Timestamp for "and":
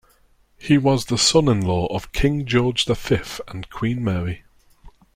3.47-3.69